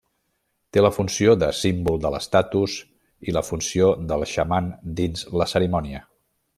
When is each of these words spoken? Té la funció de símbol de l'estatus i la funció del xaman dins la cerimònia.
Té 0.77 0.81
la 0.83 0.89
funció 0.95 1.35
de 1.43 1.49
símbol 1.57 2.01
de 2.05 2.11
l'estatus 2.15 2.79
i 3.29 3.37
la 3.39 3.47
funció 3.51 3.93
del 4.13 4.29
xaman 4.35 4.75
dins 5.03 5.29
la 5.41 5.53
cerimònia. 5.57 6.05